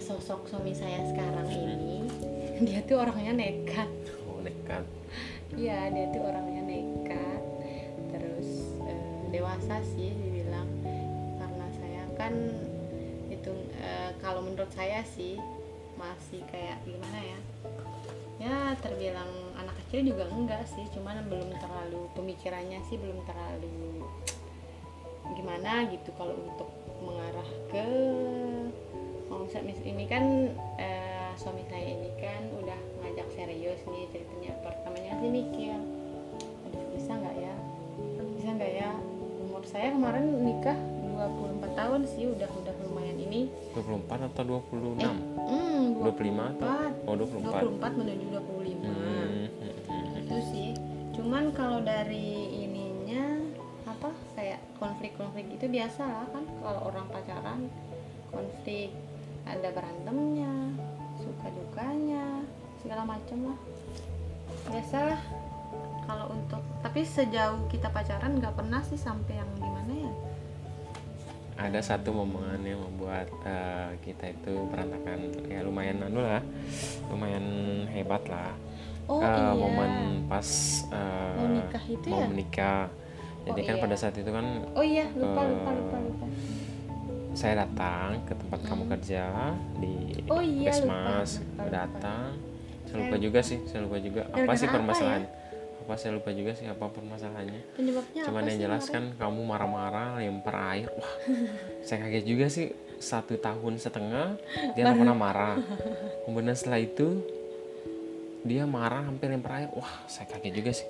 sosok 0.00 0.50
suami 0.50 0.74
saya 0.74 1.06
sekarang 1.06 1.46
ini 1.46 2.02
dia 2.66 2.82
tuh 2.82 2.98
orangnya 2.98 3.32
nekat. 3.46 3.90
Oh 4.26 4.42
nekat. 4.42 4.82
Iya 5.54 5.94
dia 5.94 6.06
tuh 6.10 6.22
orangnya 6.26 6.59
dewasa 9.40 9.80
sih 9.96 10.12
dibilang. 10.12 10.68
Karena 11.40 11.66
saya 11.80 12.02
kan 12.20 12.34
itu 13.32 13.52
e, 13.80 14.12
kalau 14.20 14.44
menurut 14.44 14.68
saya 14.76 15.00
sih 15.16 15.40
masih 15.96 16.44
kayak 16.52 16.84
gimana 16.84 17.18
ya? 17.24 17.38
Ya 18.40 18.56
terbilang 18.84 19.32
anak 19.56 19.76
kecil 19.84 20.12
juga 20.12 20.28
enggak 20.28 20.64
sih 20.68 20.84
cuman 20.92 21.24
belum 21.28 21.56
terlalu 21.56 22.08
pemikirannya 22.16 22.80
sih 22.88 23.00
belum 23.00 23.20
terlalu 23.24 24.04
gimana 25.36 25.88
gitu 25.88 26.12
kalau 26.16 26.36
untuk 26.36 26.68
mengarah 27.00 27.50
ke 27.72 27.86
mau 29.30 29.46
ini 29.46 30.04
kan 30.04 30.24
e, 30.76 30.88
suami 31.38 31.64
saya 31.70 31.96
ini 31.96 32.10
kan 32.20 32.42
udah 32.60 32.80
ngajak 33.00 33.28
serius 33.32 33.80
nih 33.88 34.04
ceritanya. 34.12 34.52
Pertamanya 34.60 35.16
sih 35.22 35.30
mikir 35.30 35.69
kemarin 40.00 40.32
nikah 40.40 40.78
24 41.60 41.76
tahun 41.76 42.00
sih 42.08 42.24
udah 42.32 42.48
udah 42.48 42.74
lumayan 42.88 43.20
ini. 43.20 43.52
24 43.76 44.32
atau 44.32 44.64
26 44.64 44.96
eh, 44.96 45.12
mm, 45.44 45.84
25 46.00 46.52
atau 46.56 46.68
oh 47.04 47.14
24 47.20 47.84
24 47.84 48.00
menuju 48.00 48.24
25 48.32 48.80
hmm. 48.80 49.44
itu 50.24 50.36
sih. 50.48 50.68
Cuman 51.12 51.52
kalau 51.52 51.84
dari 51.84 52.48
ininya 52.64 53.44
apa 53.84 54.08
kayak 54.40 54.64
konflik-konflik 54.80 55.52
itu 55.52 55.68
biasa 55.68 56.00
lah 56.08 56.26
kan. 56.32 56.48
Kalau 56.48 56.80
orang 56.88 57.06
pacaran 57.12 57.60
konflik 58.32 58.96
ada 59.44 59.68
berantemnya 59.68 60.72
suka 61.20 61.46
dukanya 61.52 62.40
segala 62.80 63.04
macam 63.04 63.52
lah. 63.52 63.58
Biasalah 64.64 65.20
kalau 66.08 66.32
untuk 66.32 66.64
tapi 66.80 67.04
sejauh 67.04 67.68
kita 67.68 67.92
pacaran 67.92 68.40
nggak 68.40 68.56
pernah 68.56 68.80
sih 68.80 68.96
sampai 68.96 69.36
yang 69.36 69.50
ya 69.59 69.59
ada 71.60 71.80
satu 71.84 72.16
momen 72.16 72.64
yang 72.64 72.80
membuat 72.80 73.28
uh, 73.44 73.92
kita 74.00 74.32
itu 74.32 74.64
berantakan 74.72 75.28
ya 75.44 75.60
lumayan 75.60 76.00
anu 76.00 76.24
lah 76.24 76.40
lumayan 77.12 77.44
hebat 77.92 78.24
lah 78.32 78.56
oh, 79.04 79.20
uh, 79.20 79.28
iya. 79.28 79.52
momen 79.52 79.92
pas 80.24 80.48
uh, 80.88 81.36
mau 81.36 81.48
nikah 81.52 81.84
itu 81.84 82.06
mau 82.08 82.20
ya? 82.24 82.28
menikah 82.32 82.84
jadi 83.44 83.60
oh, 83.60 83.66
kan 83.68 83.74
iya. 83.76 83.82
pada 83.84 83.96
saat 84.00 84.14
itu 84.16 84.30
kan 84.32 84.46
oh 84.72 84.84
iya 84.84 85.06
lupa 85.12 85.40
uh, 85.44 85.46
lupa 85.52 85.70
lupa 85.76 85.96
lupa 86.00 86.26
saya 87.36 87.62
datang 87.62 88.24
ke 88.24 88.32
tempat 88.34 88.58
hmm. 88.58 88.68
kamu 88.68 88.84
kerja 88.96 89.24
di 89.78 89.94
oh, 90.26 90.42
iya, 90.42 90.72
Kesmas 90.72 91.38
lupa, 91.38 91.44
lupa, 91.44 91.62
lupa. 91.62 91.64
datang 91.68 92.28
saya 92.88 92.98
lupa 93.06 93.16
juga 93.20 93.40
sih 93.44 93.58
saya 93.68 93.80
lupa 93.84 93.96
juga 94.00 94.22
apa 94.32 94.52
sih 94.56 94.66
permasalahan 94.66 95.28
ya? 95.28 95.39
Apa 95.90 95.98
saya 95.98 96.14
lupa 96.14 96.30
juga 96.30 96.54
sih 96.54 96.70
apa 96.70 96.86
permasalahannya 96.86 97.74
penyebabnya 97.74 98.22
cuman 98.22 98.46
yang 98.46 98.70
jelas 98.70 98.86
kan 98.94 99.10
kamu 99.18 99.42
marah-marah 99.42 100.22
lempar 100.22 100.54
air 100.70 100.86
wah. 100.94 101.14
Saya 101.82 102.06
kaget 102.06 102.24
juga 102.30 102.46
sih 102.46 102.70
satu 103.02 103.34
tahun 103.42 103.74
setengah 103.74 104.38
dia 104.78 104.86
nggak 104.86 105.02
pernah 105.02 105.18
marah. 105.18 105.56
Kemudian 106.22 106.54
setelah 106.54 106.78
itu 106.78 107.26
dia 108.46 108.70
marah 108.70 109.02
hampir 109.02 109.34
lempar 109.34 109.66
air 109.66 109.68
wah 109.74 110.06
saya 110.06 110.30
kaget 110.30 110.52
juga 110.54 110.70
sih. 110.70 110.86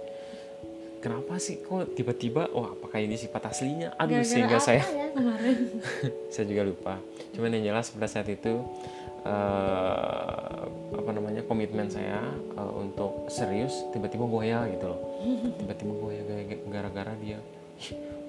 Kenapa 1.00 1.40
sih 1.40 1.64
kok 1.64 1.96
tiba-tiba 1.96 2.52
wah 2.52 2.76
apakah 2.76 3.00
ini 3.00 3.16
sifat 3.16 3.56
aslinya? 3.56 3.96
Aduh 3.96 4.20
Gara 4.20 4.20
-gara 4.20 4.28
sehingga 4.28 4.58
saya 4.60 4.84
ya 4.84 5.08
saya 6.36 6.44
juga 6.44 6.62
lupa. 6.68 6.94
Cuman 7.32 7.56
yang 7.56 7.72
jelas 7.72 7.88
pada 7.88 8.04
saat 8.04 8.28
itu 8.28 8.60
uh, 9.24 10.64
apa 10.90 11.10
namanya 11.16 11.42
komitmen 11.46 11.88
saya 11.88 12.20
uh, 12.56 12.72
untuk 12.76 13.26
serius 13.32 13.72
tiba-tiba 13.90 14.24
goyah 14.26 14.68
gitu 14.70 14.86
loh. 14.90 15.00
Tiba-tiba 15.60 15.92
goyah 15.96 16.22
gara-gara 16.70 17.12
dia 17.20 17.38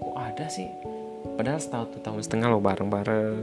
kok 0.02 0.16
ada 0.18 0.46
sih? 0.50 0.68
Padahal 1.38 1.62
setahun 1.62 2.02
tahun 2.02 2.22
setengah 2.26 2.48
loh 2.50 2.64
bareng-bareng 2.64 3.38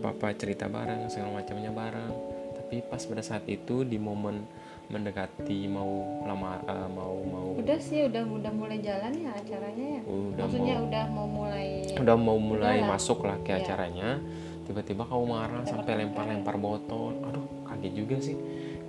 apa-apa 0.00 0.34
cerita 0.34 0.66
bareng 0.66 1.12
segala 1.12 1.42
macamnya 1.42 1.70
bareng. 1.70 2.12
Tapi 2.56 2.80
pas 2.88 3.02
pada 3.04 3.20
saat 3.20 3.44
itu 3.46 3.84
di 3.84 4.00
momen 4.00 4.48
mendekati 4.92 5.64
mau 5.72 6.20
lama 6.28 6.60
uh, 6.68 6.88
mau 6.92 7.16
mau 7.24 7.56
udah 7.56 7.78
sih 7.80 8.04
udah 8.04 8.28
udah 8.28 8.52
mulai 8.52 8.76
jalan 8.84 9.12
ya 9.16 9.32
acaranya 9.32 9.86
ya? 9.98 10.02
Udah 10.04 10.44
maksudnya 10.44 10.74
mau, 10.76 10.84
udah 10.84 11.04
mau 11.08 11.26
mulai 11.28 11.68
udah 11.96 12.16
mau 12.20 12.36
mulai 12.36 12.76
udah 12.84 12.90
masuk 12.92 13.24
lah 13.24 13.40
ke 13.40 13.56
ya. 13.56 13.64
acaranya 13.64 14.20
tiba-tiba 14.66 15.06
kamu 15.06 15.24
marah 15.26 15.62
sampai 15.66 16.02
lempar-lempar 16.02 16.56
botol. 16.58 17.18
Aduh 17.26 17.46
kaget 17.66 17.92
juga 17.94 18.16
sih. 18.22 18.36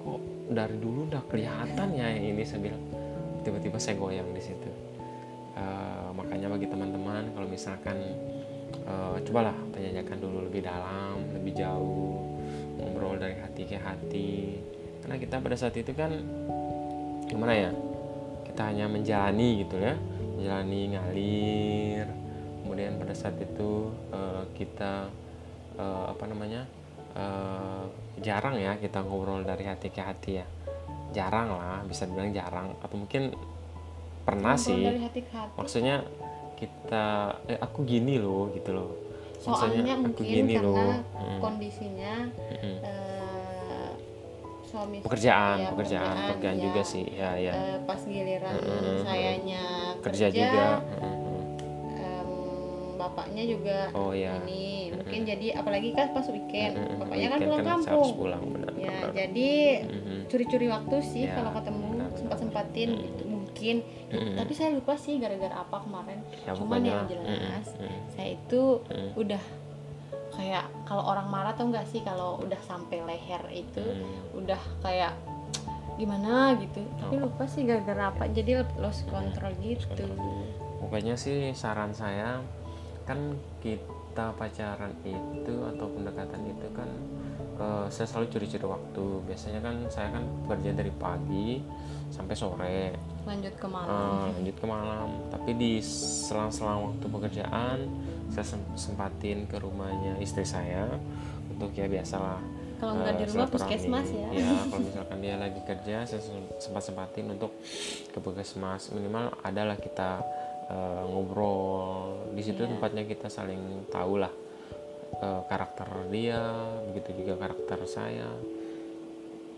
Kok 0.03 0.49
dari 0.51 0.75
dulu 0.77 1.09
udah 1.09 1.23
kelihatan 1.29 1.87
ya 1.95 2.07
ini 2.13 2.43
saya 2.45 2.61
bilang. 2.61 2.83
Tiba-tiba 3.43 3.75
saya 3.75 3.99
goyang 3.99 4.31
di 4.31 4.39
situ. 4.39 4.71
Uh, 5.53 6.09
makanya 6.15 6.49
bagi 6.49 6.65
teman-teman 6.65 7.29
kalau 7.35 7.45
misalkan 7.45 7.99
uh, 8.87 9.19
cobalah 9.21 9.53
tanyakan 9.69 10.17
dulu 10.17 10.49
lebih 10.49 10.65
dalam 10.65 11.21
lebih 11.29 11.53
jauh 11.53 12.23
ngobrol 12.79 13.19
dari 13.19 13.37
hati 13.37 13.67
ke 13.67 13.77
hati. 13.77 14.57
Karena 15.03 15.19
kita 15.19 15.43
pada 15.43 15.59
saat 15.59 15.75
itu 15.75 15.91
kan 15.91 16.09
gimana 17.27 17.53
ya 17.53 17.71
kita 18.47 18.61
hanya 18.71 18.87
menjalani 18.87 19.67
gitu 19.67 19.75
ya. 19.75 19.93
Menjalani 20.39 20.81
ngalir. 20.95 22.07
Kemudian 22.63 22.95
pada 22.95 23.13
saat 23.13 23.35
itu 23.43 23.91
uh, 24.15 24.47
kita 24.55 25.11
uh, 25.77 26.05
apa 26.11 26.23
namanya 26.27 26.61
uh, 27.15 27.85
jarang 28.19 28.57
ya 28.57 28.77
kita 28.77 29.01
ngobrol 29.01 29.41
dari 29.41 29.65
hati 29.65 29.87
ke 29.89 30.01
hati 30.01 30.31
ya 30.41 30.45
jarang 31.13 31.53
lah 31.53 31.81
bisa 31.85 32.09
dibilang 32.09 32.33
jarang 32.33 32.73
atau 32.81 32.95
mungkin 32.97 33.33
pernah 34.23 34.55
ngobrol 34.55 34.65
sih 34.73 34.81
dari 34.81 35.01
hati 35.01 35.19
ke 35.21 35.31
hati. 35.33 35.55
maksudnya 35.57 35.95
kita 36.57 37.05
eh 37.49 37.59
aku 37.59 37.83
gini 37.83 38.17
loh 38.17 38.49
gitu 38.55 38.71
loh 38.71 38.91
soalnya 39.43 39.83
aku 39.99 40.23
mungkin 40.23 40.23
gini 40.23 40.53
karena 40.55 40.63
loh. 40.71 40.93
Mm, 41.19 41.39
kondisinya 41.43 42.13
mm. 42.63 42.77
eh, 42.79 43.91
suami 44.63 44.97
pekerjaan 45.03 45.57
ya, 45.59 45.69
pekerjaan 45.75 46.15
pekerjaan 46.31 46.57
ya. 46.57 46.63
juga 46.63 46.81
sih 46.87 47.05
ya 47.11 47.29
ya 47.35 47.53
Eh, 47.53 47.77
pas 47.83 47.99
giliran 47.99 48.53
Mm-mm. 48.55 48.97
sayanya 49.03 49.63
kerja 49.99 50.27
juga 50.31 50.65
Mm, 50.79 51.03
em, 51.03 51.12
bapaknya 53.03 53.43
juga 53.45 53.77
oh 53.91 54.11
ya 54.11 54.39
ini. 54.39 54.91
Mungkin 54.93 55.19
jadi 55.23 55.47
apalagi 55.55 55.89
kan 55.91 56.11
pas 56.11 56.25
weekend. 56.27 56.73
Mm, 56.73 56.95
bapaknya 56.97 57.27
kan 57.27 57.37
weekend 57.37 57.49
pulang 57.49 57.67
harus 57.67 57.85
kampung. 57.85 58.11
pulang 58.15 58.43
benar 58.49 58.71
ya 58.73 58.91
benar. 58.93 59.09
jadi 59.13 59.51
curi-curi 60.25 60.67
waktu 60.67 60.95
sih 61.01 61.23
Ya, 61.23 61.33
kalau 61.35 61.51
ketemu 61.51 61.85
benar, 61.85 62.07
benar. 62.07 62.17
sempat 62.17 62.37
sempatin 62.39 62.89
Mm. 62.89 63.01
gitu 63.03 63.23
mungkin. 63.25 63.75
Mm. 64.09 64.33
tapi 64.35 64.51
saya 64.51 64.69
lupa 64.71 64.93
sih 64.95 65.17
gara-gara 65.17 65.55
apa 65.55 65.77
kemarin. 65.79 66.19
Ya 66.41 66.51
cuman 66.53 66.79
pokoknya. 66.79 66.89
yang 66.89 67.03
jelas 67.07 67.65
Mm, 67.71 67.83
mm, 67.83 67.99
saya 68.09 68.27
itu 68.31 68.61
mm, 68.83 69.09
udah 69.15 69.43
kayak 70.31 70.65
kalau 70.83 71.03
orang 71.05 71.27
marah 71.27 71.53
tau 71.53 71.65
nggak 71.65 71.85
sih 71.85 72.01
kalau 72.01 72.37
udah 72.39 72.57
sampai 72.59 73.01
leher 73.01 73.41
itu 73.51 73.81
mm. 73.81 74.33
udah 74.35 74.61
kayak 74.81 75.13
gimana 75.93 76.57
gitu. 76.57 76.81
Tapi 76.97 77.15
Oh. 77.15 77.29
lupa 77.29 77.45
sih 77.45 77.61
gara-gara 77.63 78.09
apa 78.09 78.25
jadi 78.27 78.65
lost 78.75 79.05
control 79.07 79.53
gitu. 79.59 80.09
Pokoknya 80.79 81.13
sih 81.13 81.53
saran 81.53 81.93
saya 81.93 82.41
kan 83.03 83.19
kita 83.59 84.31
pacaran 84.33 84.93
itu 85.03 85.55
atau 85.67 85.85
pendekatan 85.89 86.41
itu 86.45 86.67
kan 86.71 86.89
eh, 87.55 87.85
saya 87.87 88.07
selalu 88.07 88.27
curi-curi 88.29 88.65
waktu. 88.65 89.05
Biasanya 89.25 89.59
kan 89.59 89.75
saya 89.87 90.07
kan 90.11 90.23
kerja 90.47 90.71
dari 90.71 90.91
pagi 90.91 91.59
sampai 92.09 92.35
sore, 92.37 92.93
lanjut 93.25 93.53
ke 93.57 93.65
malam 93.65 94.29
lanjut 94.31 94.55
ke 94.55 94.65
malam. 94.65 95.07
Tapi 95.33 95.51
di 95.53 95.71
selang-selang 95.81 96.93
waktu 96.93 97.05
pekerjaan 97.09 97.77
saya 98.29 98.45
sem- 98.45 98.73
sempatin 98.73 99.45
ke 99.45 99.57
rumahnya 99.57 100.17
istri 100.17 100.45
saya 100.45 100.89
untuk 101.49 101.69
ya 101.73 101.85
biasalah 101.85 102.41
kalau 102.77 102.99
nggak 102.99 103.15
di 103.15 103.23
eh, 103.23 103.29
rumah 103.31 103.47
puskesmas 103.47 104.07
ya 104.09 104.27
Ya, 104.33 104.49
kalau 104.67 104.83
misalkan 104.83 105.17
dia 105.21 105.35
lagi 105.37 105.61
kerja, 105.63 106.03
saya 106.03 106.19
sem- 106.19 106.51
sempat 106.59 106.83
sempatin 106.83 107.31
untuk 107.31 107.53
ke 108.09 108.19
puskesmas. 108.19 108.91
Minimal 108.91 109.33
adalah 109.39 109.77
kita 109.77 110.19
eh, 110.65 111.03
ngobrol. 111.05 112.29
Di 112.31 112.41
situ 112.41 112.61
Iya. 112.61 112.71
tempatnya 112.71 113.03
kita 113.03 113.27
saling 113.27 113.87
tahu 113.87 114.17
lah 114.17 114.31
eh, 115.15 115.41
karakter 115.45 115.87
dia, 116.09 116.41
begitu 116.87 117.23
juga 117.23 117.37
karakter 117.39 117.79
saya. 117.85 118.29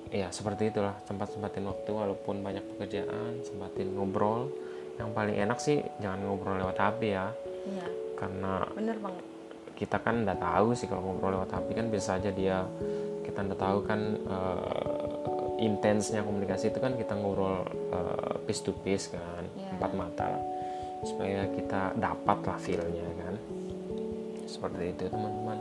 Ya, 0.09 0.29
seperti 0.29 0.69
itulah. 0.69 0.95
Sempat 1.03 1.31
sempatin 1.31 1.65
waktu 1.65 1.91
walaupun 1.91 2.39
banyak 2.39 2.63
pekerjaan, 2.75 3.41
sempatin 3.41 3.91
ngobrol. 3.91 4.47
Yang 4.95 5.09
paling 5.11 5.35
enak 5.35 5.59
sih 5.59 5.83
jangan 5.99 6.23
ngobrol 6.23 6.55
lewat 6.55 6.77
HP 6.77 6.99
ya, 7.11 7.27
Iya, 7.65 7.87
karena 8.15 8.63
bener 8.71 8.95
banget 8.95 9.23
kita 9.75 9.99
kan 9.99 10.23
udah 10.23 10.39
tahu 10.39 10.71
sih 10.71 10.87
kalau 10.87 11.03
ngobrol 11.03 11.35
lewat 11.35 11.51
HP 11.51 11.75
kan 11.75 11.91
biasa 11.91 12.15
aja 12.15 12.31
dia 12.31 12.63
kita 13.27 13.43
udah 13.43 13.59
tahu 13.59 13.77
kan 13.83 13.99
eh, 14.15 15.59
intensnya 15.59 16.23
komunikasi 16.23 16.71
itu 16.71 16.79
kan 16.79 16.95
kita 16.95 17.11
ngobrol 17.11 17.59
eh, 17.91 18.35
face 18.47 18.63
to 18.63 18.71
face 18.87 19.11
kan 19.11 19.43
Iya. 19.51 19.75
empat 19.75 19.91
mata 19.91 20.25
lah 20.31 20.43
supaya 21.05 21.45
kita 21.47 21.93
dapat 21.95 22.37
lah 22.41 22.57
feelnya 22.57 23.07
kan? 23.15 23.35
Seperti 24.45 24.83
itu 24.91 25.03
teman-teman. 25.07 25.57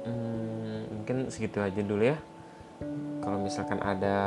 Hmm, 0.00 0.80
mungkin 0.90 1.16
segitu 1.28 1.58
aja 1.58 1.80
dulu 1.80 2.04
ya. 2.04 2.16
Kalau 3.20 3.36
misalkan 3.38 3.80
ada 3.80 4.18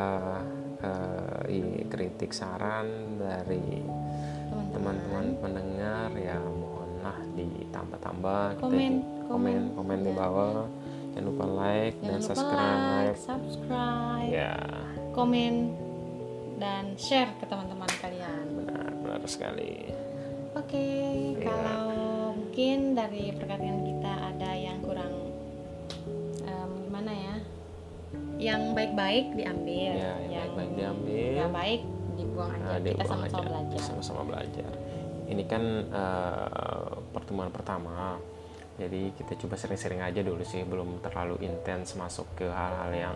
eh, 0.79 1.41
i- 1.49 1.85
kritik 1.87 2.29
saran 2.29 2.85
dari 3.17 3.81
teman-teman. 4.69 5.25
pendengar 5.39 6.09
ya 6.13 6.37
mohonlah 6.37 7.17
ditambah-tambah. 7.33 8.43
Kita 8.53 8.61
Komen, 8.61 8.91
ju- 8.91 9.05
komen. 9.25 9.61
komen. 9.63 9.63
komen 9.73 9.99
di 10.01 10.11
Ya. 10.11 10.17
bawah. 10.17 10.65
Jangan 11.13 11.25
lupa 11.25 11.45
like 11.47 11.95
jangan 11.95 12.03
dan 12.03 12.17
lupa 12.17 12.27
subscribe. 12.27 12.81
like 12.81 13.17
subscribe. 13.17 14.29
Ya. 14.29 14.53
Komen 15.13 15.53
dan 16.55 16.93
share 16.95 17.31
ke 17.37 17.45
teman-teman 17.45 17.89
kalian 17.97 18.45
benar 18.55 18.89
benar 18.95 19.19
sekali 19.25 19.89
Oke, 20.53 20.77
Iya. 20.77 21.49
kalau 21.49 21.89
mungkin 22.31 22.93
dari 22.93 23.33
perkataan 23.33 23.81
kita 23.81 24.11
ada 24.29 24.53
yang 24.53 24.77
kurang 24.79 25.33
em, 26.39 26.71
gimana 26.85 27.09
ya? 27.09 27.35
Yang 28.37 28.61
baik-baik 28.71 29.25
diambil, 29.33 29.91
Ya, 29.91 30.13
yang 30.21 30.53
baik-baik 30.53 30.71
diambil. 30.77 31.31
nggak 31.33 31.51
baik 31.51 31.81
dibuang 32.13 32.51
aja. 32.53 32.61
Nah, 32.61 32.77
kita 32.79 33.03
sama-sama 33.03 33.25
aja. 33.25 33.49
belajar. 33.49 33.79
sama-sama 33.81 34.21
belajar 34.23 34.71
ini 35.25 35.43
kan 35.43 35.63
eh, 35.89 36.89
pertemuan 37.09 37.49
pertama 37.49 38.21
jadi 38.75 39.09
kita 39.13 39.33
coba 39.39 39.57
sering-sering 39.57 40.01
aja 40.01 40.21
dulu 40.21 40.41
sih 40.43 40.61
belum 40.61 41.01
terlalu 41.01 41.41
intens 41.41 41.93
masuk 41.93 42.29
ke 42.35 42.45
hal-hal 42.45 42.93
yang 42.93 43.15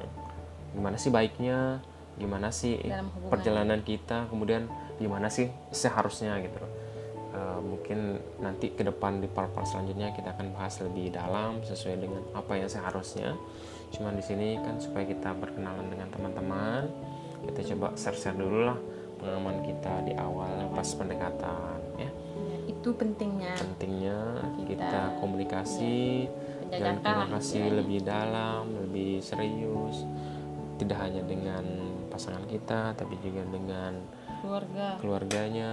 gimana 0.72 0.98
sih 0.98 1.10
baiknya 1.10 1.86
gimana 2.18 2.50
sih 2.50 2.82
perjalanan 3.30 3.86
kita 3.86 4.26
kemudian 4.30 4.66
gimana 4.98 5.30
sih 5.30 5.50
seharusnya 5.70 6.38
gitu. 6.42 6.58
Loh 6.60 6.78
Eh, 7.38 7.60
mungkin 7.62 8.18
nanti 8.42 8.74
ke 8.74 8.82
depan 8.82 9.22
di 9.22 9.30
part-part 9.30 9.68
selanjutnya 9.70 10.10
kita 10.16 10.34
akan 10.34 10.58
bahas 10.58 10.82
lebih 10.82 11.14
dalam 11.14 11.62
sesuai 11.62 12.02
dengan 12.02 12.22
apa 12.34 12.58
yang 12.58 12.66
seharusnya. 12.66 13.38
Cuman 13.94 14.18
di 14.18 14.24
sini 14.26 14.58
kan 14.58 14.82
supaya 14.82 15.06
kita 15.06 15.38
berkenalan 15.38 15.86
dengan 15.92 16.10
teman-teman 16.10 16.90
kita 17.46 17.76
coba 17.76 17.94
share-share 17.94 18.34
dulu 18.34 18.66
lah 18.66 18.78
pengalaman 19.22 19.62
kita 19.62 19.94
di 20.10 20.14
awal 20.18 20.72
pas 20.74 20.90
pendekatan 20.98 21.78
ya. 22.02 22.10
Ya, 22.10 22.58
itu 22.66 22.90
pentingnya. 22.98 23.54
pentingnya 23.54 24.20
Kita- 24.58 24.68
kita 24.74 25.02
komunikasi 25.22 26.26
dan 26.74 26.98
Menjajakan 26.98 27.06
lah 27.06 27.28
komunikasi 27.30 27.60
lebih 27.70 28.00
dalam 28.02 28.64
lebih 28.88 29.22
serius. 29.22 30.10
Tidak 30.82 30.98
hanya 30.98 31.22
dengan 31.22 31.64
pasangan 32.18 32.50
kita 32.50 32.98
tapi 32.98 33.14
juga 33.22 33.46
dengan 33.46 33.94
keluarga. 34.42 34.98
keluarganya 34.98 35.70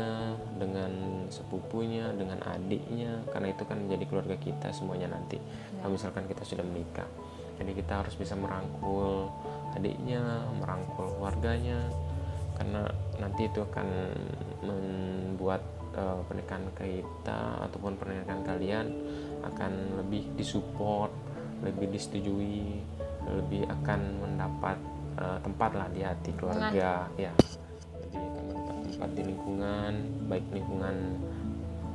dengan 0.61 1.24
sepupunya 1.33 2.12
dengan 2.12 2.44
adiknya. 2.44 3.24
Karena 3.33 3.48
itu 3.57 3.64
kan 3.64 3.80
menjadi 3.80 4.04
keluarga 4.04 4.37
kita 4.37 4.68
semuanya 4.76 5.16
nanti. 5.16 5.40
Kalau 5.80 5.96
misalkan 5.96 6.28
kita 6.28 6.44
sudah 6.44 6.61
menikah. 6.68 7.09
Jadi 7.57 7.72
kita 7.72 8.04
harus 8.04 8.12
bisa 8.20 8.37
merangkul 8.37 9.33
adiknya 9.72 10.44
merangkul 10.61 11.16
keluarganya. 11.16 11.80
Karena 12.61 12.85
nanti 13.16 13.48
itu 13.48 13.64
akan 13.64 13.88
membuat 14.61 15.64
eh, 15.96 16.20
pernikahan 16.28 16.68
kita 16.76 17.64
ataupun 17.72 17.96
pernikahan 17.96 18.44
kalian 18.44 18.87
akan 19.48 19.72
lebih 20.04 20.28
disupport 20.37 21.11
lebih 21.64 21.96
disetujui 21.96 22.85
lebih 23.24 23.64
akan 23.64 24.00
mendapat 24.20 24.76
eh, 25.18 25.38
tempat 25.42 25.70
lah 25.74 25.88
di 25.90 26.00
hati 26.03 26.31
keluarga 26.35 27.09
ya. 27.18 27.33
Jadi 27.35 28.16
akan 28.18 28.42
mendapat 28.50 28.77
tempat 28.90 29.11
di 29.14 29.22
lingkungan 29.27 29.92
baik 30.31 30.46
lingkungan 30.50 30.96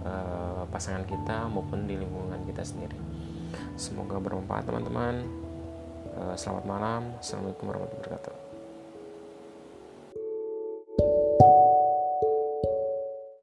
eh, 0.04 0.64
pasangan 0.70 1.04
kita 1.08 1.48
maupun 1.48 1.88
di 1.88 1.96
lingkungan 2.00 2.40
kita 2.48 2.64
sendiri. 2.64 2.98
Semoga 3.80 4.20
bermanfaat 4.20 4.68
teman-teman. 4.68 5.26
Eh, 6.20 6.36
selamat 6.36 6.66
malam. 6.68 7.02
Assalamualaikum 7.20 7.72
warahmatullahi 7.72 8.04
wabarakatuh 8.04 8.49